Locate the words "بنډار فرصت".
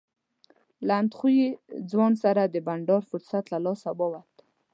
2.67-3.43